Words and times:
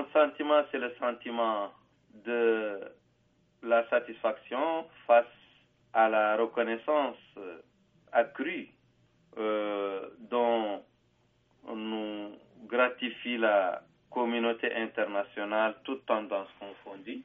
mon 0.00 0.06
sentiment, 0.12 0.62
c'est 0.70 0.78
le 0.78 0.92
sentiment 0.98 1.70
de 2.24 2.80
la 3.62 3.88
satisfaction 3.90 4.86
face 5.06 5.26
à 5.92 6.08
la 6.08 6.36
reconnaissance 6.36 7.16
accrue 8.12 8.68
euh, 9.36 10.08
dont 10.20 10.82
nous 11.74 12.30
gratifie 12.66 13.36
la 13.36 13.82
communauté 14.10 14.74
internationale, 14.74 15.76
toutes 15.84 16.06
tendances 16.06 16.48
confondues, 16.58 17.22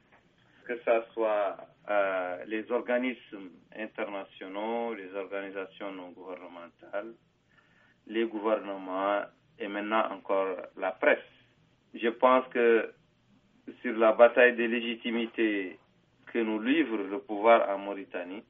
que 0.66 0.76
ce 0.84 1.02
soit 1.14 1.56
euh, 1.88 2.44
les 2.46 2.70
organismes 2.70 3.50
internationaux, 3.76 4.94
les 4.94 5.14
organisations 5.14 5.92
non 5.92 6.10
gouvernementales, 6.10 7.14
les 8.06 8.24
gouvernements 8.26 9.22
et 9.58 9.68
maintenant 9.68 10.12
encore 10.12 10.56
la 10.76 10.92
presse. 10.92 11.35
Je 11.98 12.08
pense 12.08 12.46
que 12.48 12.92
sur 13.80 13.96
la 13.96 14.12
bataille 14.12 14.54
de 14.54 14.64
légitimité 14.64 15.78
que 16.26 16.38
nous 16.38 16.60
livre 16.60 16.98
le 16.98 17.18
pouvoir 17.20 17.68
en 17.70 17.78
Mauritanie, 17.78 18.42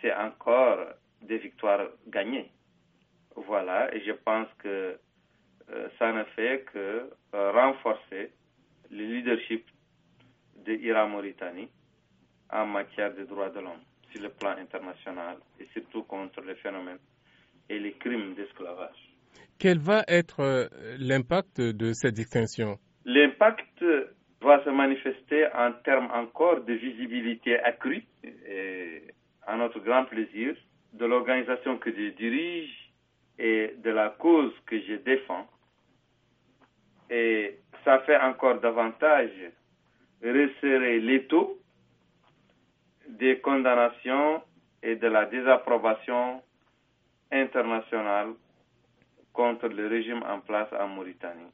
c'est 0.00 0.12
encore 0.14 0.78
des 1.22 1.38
victoires 1.38 1.86
gagnées. 2.08 2.50
Voilà, 3.36 3.94
et 3.94 4.00
je 4.00 4.12
pense 4.12 4.48
que 4.58 4.98
euh, 5.70 5.88
ça 5.98 6.12
ne 6.12 6.24
fait 6.36 6.64
que 6.72 7.10
euh, 7.34 7.52
renforcer 7.52 8.32
le 8.90 9.04
leadership 9.04 9.64
de 10.56 10.72
l'Iran-Mauritanie 10.72 11.68
en 12.50 12.66
matière 12.66 13.14
de 13.14 13.22
droits 13.24 13.50
de 13.50 13.60
l'homme 13.60 13.84
sur 14.10 14.20
le 14.20 14.30
plan 14.30 14.56
international 14.58 15.36
et 15.60 15.66
surtout 15.72 16.02
contre 16.02 16.40
les 16.40 16.56
phénomènes 16.56 16.98
et 17.68 17.78
les 17.78 17.92
crimes 17.92 18.34
d'esclavage. 18.34 19.09
Quel 19.60 19.78
va 19.78 20.04
être 20.08 20.40
euh, 20.40 20.68
l'impact 20.98 21.60
de 21.60 21.92
cette 21.92 22.14
distinction 22.14 22.78
L'impact 23.04 23.84
va 24.40 24.64
se 24.64 24.70
manifester 24.70 25.46
en 25.54 25.72
termes 25.84 26.10
encore 26.14 26.62
de 26.62 26.72
visibilité 26.72 27.58
accrue 27.60 28.06
à 29.46 29.56
notre 29.56 29.80
grand 29.80 30.06
plaisir 30.06 30.54
de 30.94 31.04
l'organisation 31.04 31.76
que 31.76 31.90
je 31.90 32.08
dirige 32.16 32.70
et 33.38 33.74
de 33.84 33.90
la 33.90 34.08
cause 34.08 34.52
que 34.64 34.80
je 34.80 34.94
défends. 34.94 35.46
Et 37.10 37.58
ça 37.84 37.98
fait 38.00 38.16
encore 38.18 38.60
davantage 38.60 39.30
resserrer 40.24 41.00
l'étau 41.00 41.58
des 43.08 43.40
condamnations 43.40 44.42
et 44.82 44.96
de 44.96 45.06
la 45.06 45.26
désapprobation 45.26 46.40
internationale 47.30 48.30
contre 49.32 49.68
le 49.68 49.86
régime 49.86 50.22
en 50.22 50.40
place 50.40 50.68
en 50.78 50.88
Mauritanie. 50.88 51.50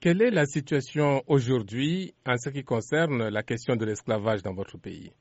Quelle 0.00 0.20
est 0.20 0.30
la 0.30 0.44
situation 0.44 1.22
aujourd'hui 1.28 2.12
en 2.26 2.36
ce 2.36 2.50
qui 2.50 2.62
concerne 2.62 3.28
la 3.28 3.42
question 3.42 3.74
de 3.76 3.86
l'esclavage 3.86 4.42
dans 4.42 4.52
votre 4.52 4.76
pays? 4.76 5.12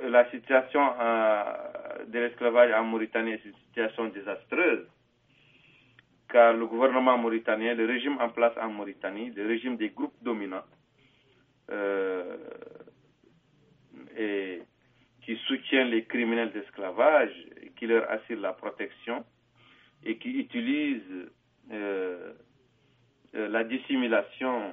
La 0.00 0.30
situation 0.30 0.80
euh, 0.98 1.42
de 2.06 2.18
l'esclavage 2.18 2.72
en 2.72 2.84
Mauritanie 2.84 3.32
est 3.32 3.44
une 3.44 3.54
situation 3.66 4.06
désastreuse, 4.08 4.86
car 6.30 6.54
le 6.54 6.66
gouvernement 6.66 7.18
mauritanien, 7.18 7.74
le 7.74 7.84
régime 7.84 8.16
en 8.20 8.30
place 8.30 8.54
en 8.58 8.70
Mauritanie, 8.70 9.30
le 9.30 9.46
régime 9.46 9.76
des 9.76 9.90
groupes 9.90 10.14
dominants, 10.22 10.64
euh, 11.70 12.36
et 14.16 14.62
qui 15.22 15.36
soutient 15.46 15.84
les 15.84 16.04
criminels 16.04 16.52
d'esclavage, 16.52 17.32
qui 17.76 17.86
leur 17.86 18.10
assure 18.10 18.40
la 18.40 18.54
protection 18.54 19.22
et 20.08 20.16
qui 20.16 20.30
utilise 20.30 21.02
euh, 21.70 22.32
euh, 23.34 23.48
la 23.48 23.62
dissimulation, 23.62 24.72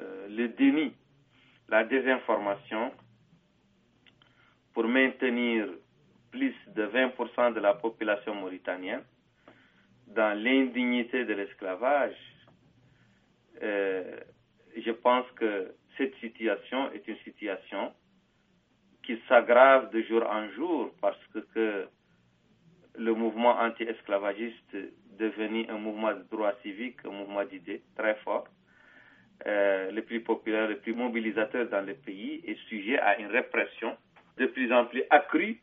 euh, 0.00 0.28
le 0.28 0.48
déni, 0.48 0.92
la 1.68 1.82
désinformation 1.82 2.92
pour 4.72 4.84
maintenir 4.86 5.66
plus 6.30 6.54
de 6.68 6.86
20% 6.86 7.52
de 7.54 7.60
la 7.60 7.74
population 7.74 8.34
mauritanienne 8.36 9.02
dans 10.06 10.38
l'indignité 10.40 11.24
de 11.24 11.34
l'esclavage, 11.34 12.14
je 13.60 14.90
pense 14.90 15.26
que 15.36 15.74
cette 15.96 16.14
situation 16.16 16.92
est 16.92 17.06
une 17.08 17.16
situation 17.18 17.92
qui 19.04 19.18
s'aggrave 19.28 19.90
de 19.90 20.02
jour 20.02 20.24
en 20.28 20.48
jour 20.50 20.90
parce 21.00 21.18
que 21.54 21.88
le 22.96 23.12
mouvement 23.14 23.58
anti-esclavagiste 23.60 24.76
devenu 25.18 25.66
un 25.68 25.78
mouvement 25.78 26.12
de 26.12 26.24
droit 26.30 26.52
civique, 26.62 26.98
un 27.04 27.10
mouvement 27.10 27.44
d'idées 27.44 27.82
très 27.96 28.14
fort, 28.16 28.46
euh, 29.46 29.90
le 29.90 30.02
plus 30.02 30.20
populaire, 30.20 30.68
le 30.68 30.78
plus 30.78 30.94
mobilisateur 30.94 31.68
dans 31.68 31.84
le 31.84 31.94
pays, 31.94 32.42
est 32.46 32.58
sujet 32.68 32.98
à 32.98 33.18
une 33.18 33.26
répression 33.26 33.96
de 34.38 34.46
plus 34.46 34.72
en 34.72 34.86
plus 34.86 35.02
accrue 35.10 35.60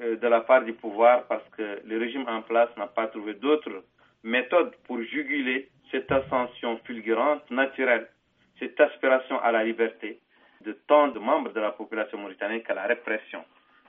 euh, 0.00 0.16
de 0.16 0.28
la 0.28 0.40
part 0.40 0.64
du 0.64 0.72
pouvoir 0.72 1.26
parce 1.26 1.46
que 1.50 1.80
le 1.84 1.98
régime 1.98 2.24
en 2.28 2.42
place 2.42 2.70
n'a 2.76 2.86
pas 2.86 3.08
trouvé 3.08 3.34
d'autres 3.34 3.84
méthodes 4.22 4.74
pour 4.84 5.00
juguler 5.02 5.68
cette 5.90 6.10
ascension 6.10 6.78
fulgurante, 6.84 7.50
naturelle, 7.50 8.08
cette 8.58 8.80
aspiration 8.80 9.40
à 9.40 9.50
la 9.50 9.64
liberté 9.64 10.20
de 10.64 10.72
tant 10.86 11.08
de 11.08 11.18
membres 11.18 11.52
de 11.52 11.60
la 11.60 11.72
population 11.72 12.18
mauritanienne 12.18 12.62
qu'à 12.62 12.74
la 12.74 12.86
répression 12.86 13.44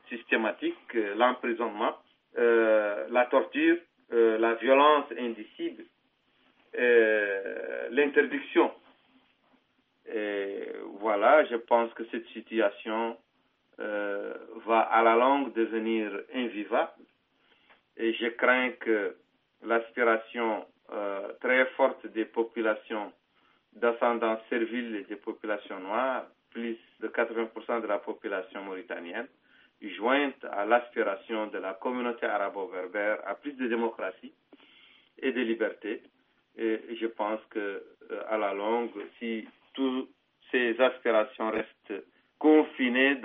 systématique, 0.09 0.75
euh, 0.95 1.15
l'emprisonnement, 1.15 1.95
la 2.35 3.25
torture, 3.29 3.77
euh, 4.13 4.37
la 4.37 4.55
violence 4.55 5.05
indicible, 5.17 5.85
euh, 6.77 7.87
l'interdiction. 7.91 8.69
Et 10.13 10.67
voilà, 10.99 11.45
je 11.45 11.55
pense 11.55 11.93
que 11.93 12.03
cette 12.11 12.27
situation 12.27 13.15
euh, 13.79 14.33
va 14.65 14.81
à 14.81 15.01
la 15.01 15.15
longue 15.15 15.53
devenir 15.53 16.11
invivable. 16.35 16.91
Et 17.95 18.13
je 18.13 18.27
crains 18.27 18.71
que 18.71 19.15
l'aspiration 19.63 20.65
très 21.39 21.65
forte 21.77 22.05
des 22.07 22.25
populations 22.25 23.13
d'ascendance 23.71 24.39
servile 24.49 24.97
et 24.97 25.03
des 25.03 25.15
populations 25.15 25.79
noires, 25.79 26.25
plus 26.49 26.77
de 26.99 27.07
80% 27.07 27.81
de 27.81 27.87
la 27.87 27.99
population 27.99 28.61
mauritanienne, 28.63 29.27
jointe 29.81 30.45
à 30.51 30.65
l'aspiration 30.65 31.47
de 31.47 31.57
la 31.57 31.73
communauté 31.73 32.25
arabo-berbère 32.25 33.19
à 33.25 33.35
plus 33.35 33.53
de 33.53 33.67
démocratie 33.67 34.33
et 35.19 35.31
de 35.31 35.41
liberté. 35.41 36.01
Et 36.57 36.79
je 36.99 37.07
pense 37.07 37.39
que 37.49 37.59
euh, 37.59 38.21
à 38.29 38.37
la 38.37 38.53
longue, 38.53 38.91
si 39.19 39.47
toutes 39.73 40.09
ces 40.51 40.79
aspirations 40.79 41.49
restent 41.49 42.03
confinées 42.37 43.15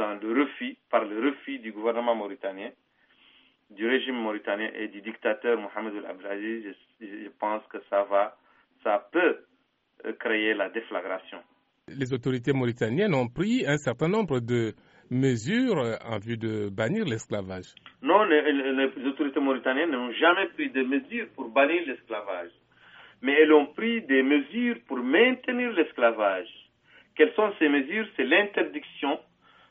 par 0.91 1.05
le 1.05 1.31
refus 1.31 1.59
du 1.59 1.73
gouvernement 1.73 2.15
mauritanien, 2.15 2.71
du 3.71 3.87
régime 3.89 4.15
mauritanien 4.15 4.71
et 4.75 4.89
du 4.89 5.01
dictateur 5.01 5.59
Mohamed 5.59 5.97
El 5.97 6.07
Abdelaziz, 6.07 6.75
je, 7.01 7.29
pense 7.39 7.63
que 7.69 7.79
ça 7.91 8.05
va, 8.05 8.37
ça 8.85 9.09
peut 9.11 9.39
euh, 10.05 10.13
créer 10.21 10.55
la 10.55 10.69
déflagration. 10.69 11.39
Les 11.89 12.13
autorités 12.13 12.53
mauritaniennes 12.53 13.15
ont 13.15 13.29
pris 13.29 13.65
un 13.67 13.77
certain 13.77 14.09
nombre 14.09 14.41
de 14.41 14.75
mesures 15.11 15.99
en 16.05 16.19
vue 16.19 16.37
de 16.37 16.69
bannir 16.69 17.05
l'esclavage. 17.05 17.75
Non, 18.03 18.25
les, 18.25 19.07
autorités 19.07 19.41
mauritaniennes 19.41 19.91
n'ont 19.91 20.13
jamais 20.13 20.47
pris 20.55 20.71
de 20.71 20.83
mesures 20.83 21.29
pour 21.35 21.49
bannir 21.49 21.83
l'esclavage, 21.87 22.51
mais 23.23 23.33
elles 23.41 23.53
ont 23.53 23.67
pris 23.67 24.03
des 24.03 24.23
mesures 24.23 24.77
pour 24.87 24.99
maintenir 24.99 25.73
l'esclavage. 25.73 26.49
Quelles 27.17 27.33
sont 27.35 27.53
ces 27.59 27.69
mesures? 27.69 28.07
C'est 28.17 28.25
l'interdiction 28.25 29.19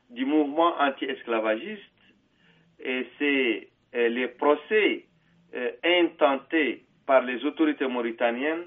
du 0.09 0.25
mouvement 0.25 0.73
anti-esclavagiste 0.79 1.81
et 2.83 3.07
c'est 3.17 3.69
euh, 3.95 4.09
les 4.09 4.27
procès 4.27 5.05
euh, 5.55 5.71
intentés 5.83 6.83
par 7.05 7.21
les 7.23 7.43
autorités 7.45 7.87
mauritaniennes 7.87 8.65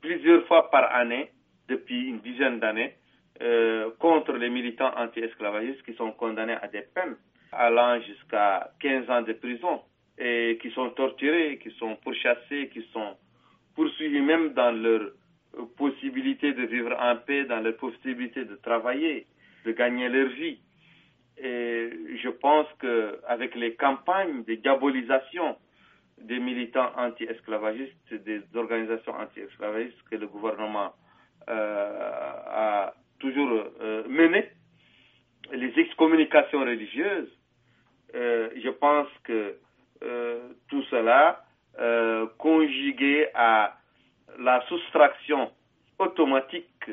plusieurs 0.00 0.46
fois 0.46 0.70
par 0.70 0.94
année 0.94 1.30
depuis 1.68 2.08
une 2.08 2.18
dizaine 2.20 2.58
d'années 2.60 2.94
euh, 3.42 3.90
contre 3.98 4.32
les 4.32 4.50
militants 4.50 4.92
anti-esclavagistes 4.96 5.82
qui 5.84 5.94
sont 5.94 6.12
condamnés 6.12 6.56
à 6.60 6.68
des 6.68 6.82
peines 6.82 7.16
allant 7.52 8.00
jusqu'à 8.02 8.70
15 8.80 9.10
ans 9.10 9.22
de 9.22 9.32
prison 9.32 9.80
et 10.18 10.58
qui 10.60 10.70
sont 10.72 10.90
torturés, 10.90 11.58
qui 11.62 11.70
sont 11.78 11.96
pourchassés, 11.96 12.68
qui 12.72 12.82
sont 12.92 13.16
poursuivis 13.74 14.20
même 14.20 14.52
dans 14.52 14.70
leur 14.70 15.12
possibilité 15.76 16.52
de 16.52 16.62
vivre 16.64 16.94
en 17.00 17.16
paix, 17.16 17.44
dans 17.44 17.60
leur 17.60 17.76
possibilité 17.76 18.44
de 18.44 18.56
travailler, 18.56 19.26
de 19.64 19.72
gagner 19.72 20.08
leur 20.08 20.28
vie. 20.28 20.60
Et 21.42 21.90
je 22.22 22.28
pense 22.28 22.66
qu'avec 22.80 23.54
les 23.54 23.74
campagnes 23.74 24.44
de 24.44 24.54
diabolisation 24.56 25.56
des 26.20 26.38
militants 26.38 26.90
anti-esclavagistes, 26.96 28.12
des 28.12 28.42
organisations 28.54 29.14
anti-esclavagistes 29.14 30.02
que 30.10 30.16
le 30.16 30.26
gouvernement 30.26 30.92
euh, 31.48 32.00
a 32.46 32.94
toujours 33.20 33.64
euh, 33.80 34.02
mené, 34.08 34.50
les 35.52 35.72
excommunications 35.78 36.60
religieuses, 36.60 37.30
euh, 38.14 38.48
je 38.62 38.70
pense 38.70 39.08
que 39.24 39.56
euh, 40.02 40.48
tout 40.68 40.82
cela, 40.90 41.44
conjugué 42.36 43.28
à 43.32 43.78
la 44.38 44.60
soustraction 44.66 45.50
automatique 45.98 46.90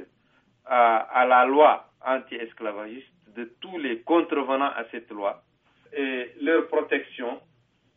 à, 0.66 1.26
la 1.28 1.46
loi 1.46 1.90
anti-esclavagiste 2.06 3.12
de 3.36 3.52
tous 3.60 3.78
les 3.80 4.00
contrevenants 4.02 4.72
à 4.78 4.86
cette 4.92 5.10
loi 5.10 5.44
et 5.92 6.32
leur 6.40 6.68
protection, 6.68 7.42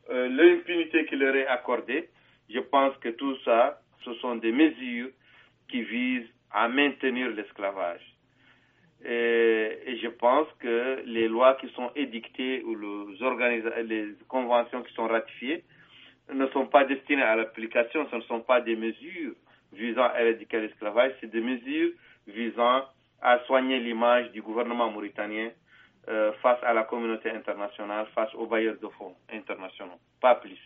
l'impunité 0.09 1.05
qui 1.05 1.17
leur 1.17 1.37
est 1.37 1.47
accordée. 1.47 2.09
Je 2.49 2.59
pense 2.59 2.97
que 2.97 3.11
tout 3.11 3.37
ça, 3.45 3.81
ce 4.03 4.15
sont 4.15 4.37
des 4.37 4.53
mesures 4.53 5.11
qui 5.69 5.83
visent 5.83 6.31
à 6.51 6.67
maintenir 6.67 7.29
l'esclavage. 7.31 8.03
Et, 9.05 9.99
je 10.03 10.09
pense 10.09 10.47
que 10.59 11.03
les 11.05 11.29
lois 11.29 11.55
qui 11.55 11.69
sont 11.71 11.91
édictées 11.95 12.63
ou 12.65 12.77
les, 12.77 13.83
les 13.85 14.15
conventions 14.29 14.83
qui 14.83 14.93
sont 14.95 15.07
ratifiées 15.07 15.65
ne 16.33 16.47
sont 16.49 16.67
pas 16.67 16.85
destinées 16.85 17.23
à 17.23 17.37
l'application, 17.37 18.07
ce 18.11 18.17
ne 18.17 18.21
sont 18.23 18.41
pas 18.41 18.61
des 18.61 18.77
mesures 18.77 19.35
visant 19.73 20.05
à 20.05 20.21
éradiquer 20.21 20.61
l'esclavage, 20.61 21.13
c'est 21.21 21.31
des 21.31 21.41
mesures 21.41 21.93
visant 22.27 22.85
à 23.23 23.39
soigner 23.47 23.79
l'image 23.79 24.31
du 24.33 24.43
gouvernement 24.43 24.91
mauritanien 24.91 25.51
euh, 26.09 26.33
face 26.43 26.59
à 26.63 26.73
la 26.73 26.85
communauté 26.85 27.31
internationale, 27.31 28.07
face 28.15 28.35
aux 28.35 28.47
bailleurs 28.47 28.79
de 28.81 28.89
fonds 28.89 29.15
internationaux, 29.33 29.99
pas 30.21 30.37
plus. 30.37 30.59